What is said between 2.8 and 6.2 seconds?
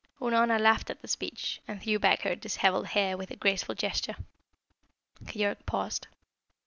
hair with a graceful gesture. Keyork paused.